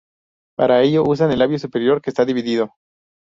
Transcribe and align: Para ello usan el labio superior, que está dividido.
Para 0.57 0.81
ello 0.81 1.03
usan 1.07 1.29
el 1.31 1.37
labio 1.37 1.59
superior, 1.59 2.01
que 2.01 2.09
está 2.09 2.25
dividido. 2.25 2.71